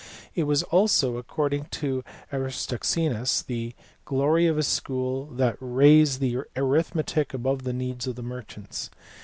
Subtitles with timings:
[0.33, 2.03] It was also, according to
[2.33, 6.23] Aristoxenus, the glory of his school that they raised
[6.55, 8.89] arithmetic above the needs of merchants.